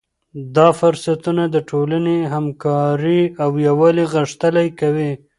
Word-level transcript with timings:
دا 0.55 0.67
فرصتونه 0.79 1.43
د 1.53 1.57
ټولنې 1.69 2.17
همکاري 2.33 3.21
او 3.43 3.49
یووالی 3.67 4.05
غښتلی 4.13 4.67
کوي. 4.79 5.11